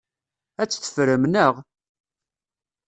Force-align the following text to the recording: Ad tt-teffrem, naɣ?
Ad 0.61 0.67
tt-teffrem, 0.69 1.23
naɣ? 1.27 1.53